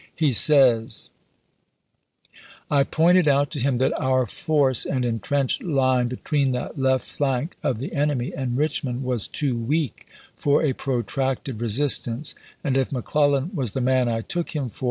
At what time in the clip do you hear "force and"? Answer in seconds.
4.25-5.05